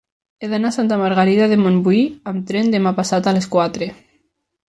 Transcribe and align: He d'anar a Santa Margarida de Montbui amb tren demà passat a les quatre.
He 0.37 0.47
d'anar 0.53 0.69
a 0.69 0.73
Santa 0.77 0.95
Margarida 1.01 1.49
de 1.51 1.59
Montbui 1.65 1.99
amb 2.33 2.49
tren 2.53 2.73
demà 2.77 2.95
passat 3.01 3.31
a 3.33 3.37
les 3.39 3.51
quatre. 3.59 3.91